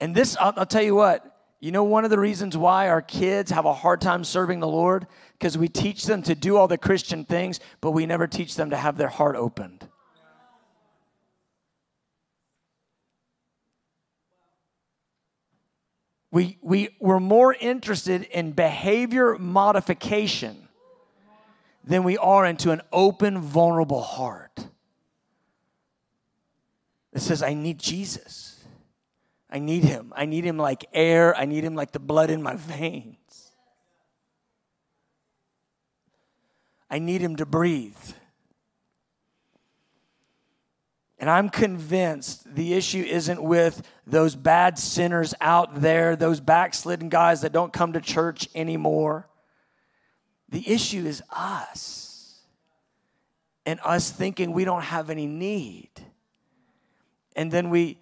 [0.01, 1.25] And this, I'll, I'll tell you what,
[1.61, 4.67] you know, one of the reasons why our kids have a hard time serving the
[4.67, 5.07] Lord?
[5.39, 8.71] Because we teach them to do all the Christian things, but we never teach them
[8.71, 9.87] to have their heart opened.
[16.33, 20.69] We, we, we're more interested in behavior modification
[21.85, 24.65] than we are into an open, vulnerable heart
[27.13, 28.63] that says, I need Jesus.
[29.51, 30.13] I need him.
[30.15, 31.37] I need him like air.
[31.37, 33.17] I need him like the blood in my veins.
[36.89, 37.97] I need him to breathe.
[41.21, 47.43] And I'm convinced the issue isn't with those bad sinners out there, those backslidden guys
[47.43, 49.29] that don't come to church anymore.
[50.49, 52.41] The issue is us
[53.67, 55.91] and us thinking we don't have any need.
[57.37, 57.99] And then we,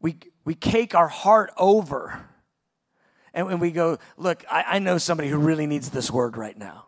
[0.00, 0.16] we,
[0.46, 2.26] we cake our heart over
[3.34, 6.56] and, and we go, Look, I, I know somebody who really needs this word right
[6.56, 6.86] now.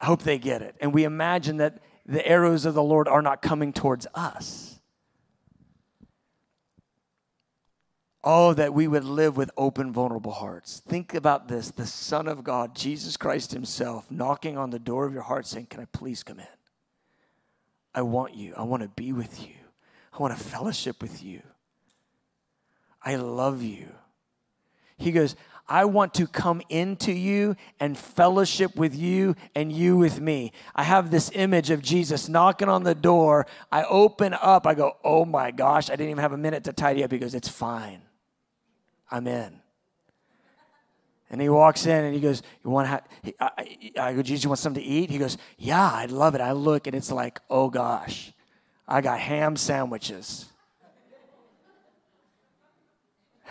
[0.00, 0.74] I hope they get it.
[0.80, 4.80] And we imagine that the arrows of the Lord are not coming towards us.
[8.26, 10.80] Oh, that we would live with open, vulnerable hearts.
[10.88, 15.12] Think about this the Son of God, Jesus Christ Himself, knocking on the door of
[15.12, 16.46] your heart saying, Can I please come in?
[17.94, 18.54] I want you.
[18.56, 19.54] I want to be with you.
[20.12, 21.42] I want to fellowship with you.
[23.02, 23.88] I love you.
[24.96, 25.36] He goes,
[25.66, 30.52] I want to come into you and fellowship with you and you with me.
[30.74, 33.46] I have this image of Jesus knocking on the door.
[33.72, 34.66] I open up.
[34.66, 37.12] I go, Oh my gosh, I didn't even have a minute to tidy up.
[37.12, 38.02] He goes, It's fine.
[39.10, 39.60] I'm in.
[41.30, 42.86] And he walks in and he goes, "You want?
[42.86, 43.00] Ha-?
[43.22, 46.36] He, I, I go, Jesus, you want something to eat?" He goes, "Yeah, I'd love
[46.36, 48.32] it." I look and it's like, "Oh gosh,
[48.86, 50.46] I got ham sandwiches."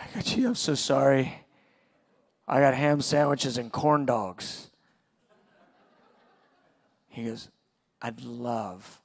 [0.00, 1.43] I go, "Gee, I'm so sorry.
[2.46, 4.70] I got ham sandwiches and corn dogs."
[7.08, 7.48] He goes,
[8.02, 9.00] "I'd love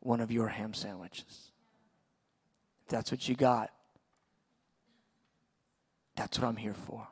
[0.00, 1.50] one of your ham sandwiches.
[2.84, 3.72] If that's what you got,
[6.14, 7.08] that's what I'm here for."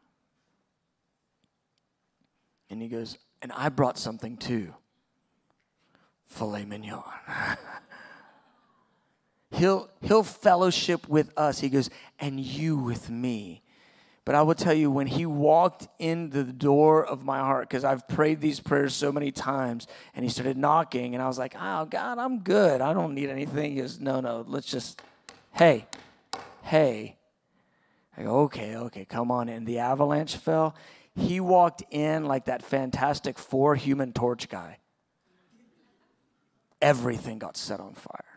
[2.70, 4.74] And he goes, And I brought something too
[6.26, 7.05] filet mignon.
[9.53, 11.61] he'll, he'll fellowship with us.
[11.61, 13.62] He goes, And you with me.
[14.25, 17.85] But I will tell you, when he walked in the door of my heart, because
[17.85, 21.55] I've prayed these prayers so many times, and he started knocking, and I was like,
[21.61, 22.81] Oh, God, I'm good.
[22.81, 23.72] I don't need anything.
[23.72, 25.03] He goes, No, no, let's just,
[25.53, 25.87] hey,
[26.62, 27.16] hey.
[28.16, 29.66] I go, Okay, okay, come on in.
[29.66, 30.75] The avalanche fell
[31.16, 34.79] he walked in like that fantastic four human torch guy.
[36.83, 38.34] Everything got set on fire.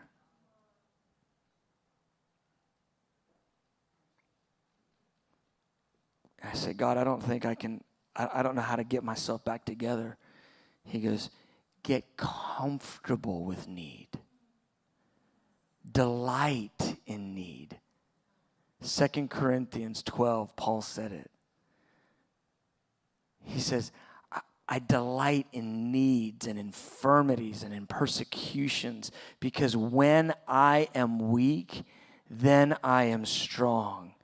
[6.48, 7.84] I said, God, I don't think I can,
[8.16, 10.16] I, I don't know how to get myself back together.
[10.84, 11.30] He goes,
[11.82, 14.08] Get comfortable with need,
[15.90, 17.78] delight in need.
[18.80, 21.30] Second Corinthians 12, Paul said it.
[23.44, 23.92] He says,
[24.30, 31.84] I, I delight in needs and infirmities and in persecutions because when I am weak,
[32.30, 34.14] then I am strong.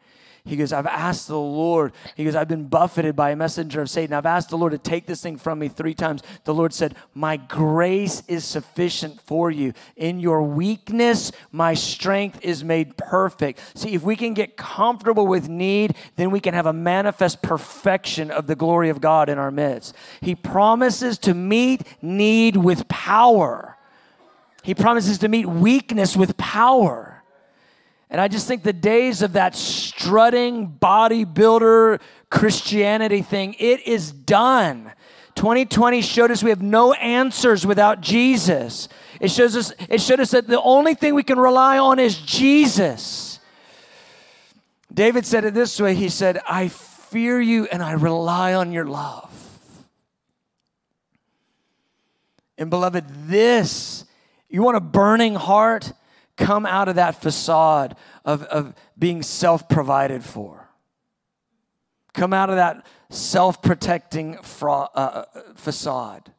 [0.47, 1.95] He goes, I've asked the Lord.
[2.17, 4.15] He goes, I've been buffeted by a messenger of Satan.
[4.15, 6.23] I've asked the Lord to take this thing from me three times.
[6.45, 9.73] The Lord said, My grace is sufficient for you.
[9.97, 13.59] In your weakness, my strength is made perfect.
[13.75, 18.31] See, if we can get comfortable with need, then we can have a manifest perfection
[18.31, 19.95] of the glory of God in our midst.
[20.21, 23.79] He promises to meet need with power,
[24.63, 27.14] He promises to meet weakness with power.
[28.11, 32.01] And I just think the days of that strutting bodybuilder
[32.31, 34.93] Christianity thing, it is done.
[35.35, 38.89] 2020 showed us we have no answers without Jesus.
[39.21, 42.17] It shows us it showed us that the only thing we can rely on is
[42.19, 43.41] Jesus.
[44.93, 45.95] David said it this way.
[45.95, 49.31] He said, "I fear you and I rely on your love."
[52.57, 54.05] And beloved, this
[54.49, 55.93] you want a burning heart?
[56.37, 60.69] Come out of that facade of, of being self provided for.
[62.13, 66.33] Come out of that self protecting fra- uh, uh, facade.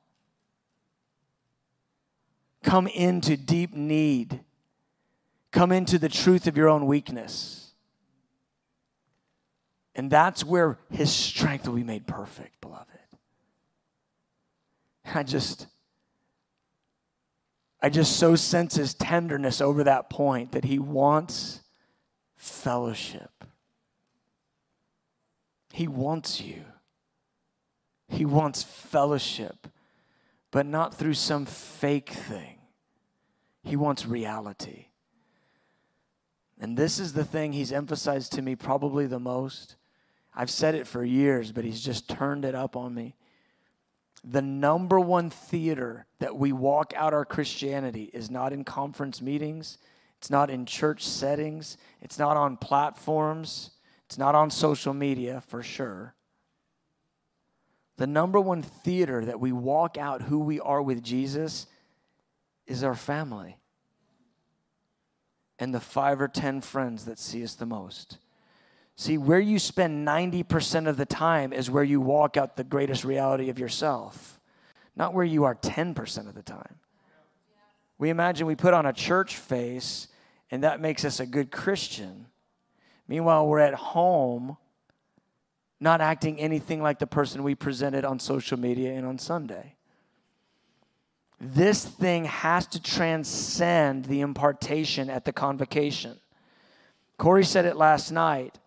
[2.63, 4.39] Come into deep need.
[5.51, 7.73] Come into the truth of your own weakness.
[9.95, 12.87] And that's where his strength will be made perfect, beloved.
[15.13, 15.67] I just
[17.86, 21.61] I just so sense his tenderness over that point that he wants
[22.36, 23.43] fellowship.
[25.71, 26.63] He wants you.
[28.07, 29.67] He wants fellowship,
[30.49, 32.57] but not through some fake thing.
[33.61, 34.88] He wants reality.
[36.59, 39.75] And this is the thing he's emphasized to me probably the most.
[40.33, 43.13] I've said it for years, but he's just turned it up on me
[44.28, 49.78] the number one theater that we walk out our Christianity is not in conference meetings,
[50.17, 53.71] it's not in church settings, it's not on platforms,
[54.05, 56.15] it's not on social media for sure.
[57.97, 61.67] The number one theater that we walk out who we are with Jesus
[62.65, 63.57] is our family
[65.59, 68.17] and the five or ten friends that see us the most.
[68.97, 73.03] See, where you spend 90% of the time is where you walk out the greatest
[73.03, 74.39] reality of yourself,
[74.95, 76.75] not where you are 10% of the time.
[77.97, 80.07] We imagine we put on a church face
[80.51, 82.27] and that makes us a good Christian.
[83.07, 84.57] Meanwhile, we're at home
[85.79, 89.75] not acting anything like the person we presented on social media and on Sunday.
[91.39, 96.17] This thing has to transcend the impartation at the convocation.
[97.17, 98.57] Corey said it last night.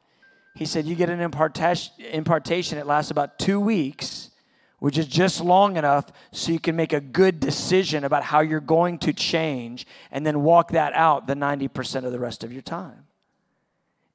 [0.55, 4.31] He said, You get an impartation, it lasts about two weeks,
[4.79, 8.61] which is just long enough so you can make a good decision about how you're
[8.61, 12.63] going to change and then walk that out the 90% of the rest of your
[12.63, 13.07] time.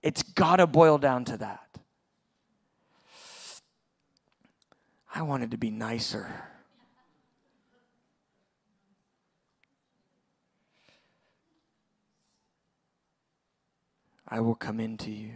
[0.01, 1.59] It's got to boil down to that.
[5.15, 6.27] I wanted to be nicer.
[14.27, 15.33] I will come into you.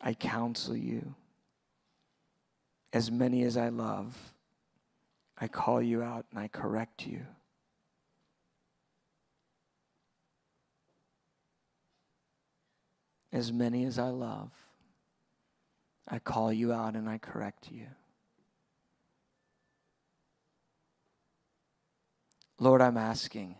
[0.00, 1.14] I counsel you.
[2.92, 4.16] As many as I love,
[5.36, 7.22] I call you out and I correct you.
[13.32, 14.50] As many as I love,
[16.08, 17.86] I call you out and I correct you.
[22.58, 23.54] Lord, I'm asking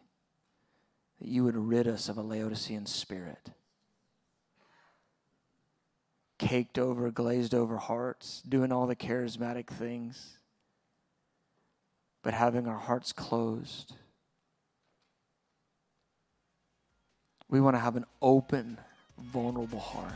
[1.20, 3.50] that you would rid us of a Laodicean spirit.
[6.38, 10.38] Caked over, glazed over hearts, doing all the charismatic things,
[12.22, 13.94] but having our hearts closed.
[17.48, 18.78] We want to have an open,
[19.18, 20.12] vulnerable heart.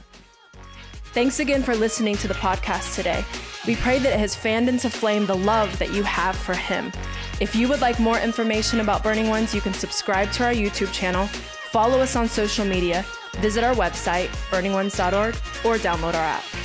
[1.12, 3.24] Thanks again for listening to the podcast today.
[3.66, 6.92] We pray that it has fanned into flame the love that you have for Him.
[7.40, 10.92] If you would like more information about Burning Ones, you can subscribe to our YouTube
[10.92, 13.04] channel, follow us on social media,
[13.38, 16.61] visit our website, burningones.org, or download our app.